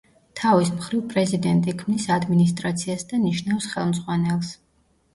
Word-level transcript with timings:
თავის 0.39 0.71
მხრივ, 0.77 1.03
პრეზიდენტი 1.11 1.77
ქმნის 1.83 2.09
ადმინისტრაციას 2.17 3.09
და 3.15 3.23
ნიშნავს 3.31 3.73
ხელმძღვანელს. 3.79 4.55